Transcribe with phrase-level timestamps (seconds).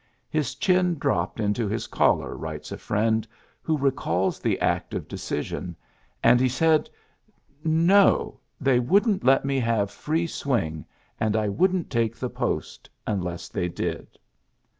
[0.01, 3.27] '^ His chin dropped into his collar, ''writes a friend
[3.61, 5.75] who recalls the act of decision;
[6.23, 6.89] and he said,
[7.65, 8.39] ^^ ^No!
[8.59, 10.85] they wouldn't let me have free swing,
[11.19, 14.17] and I wouldn't take the post unless they did.'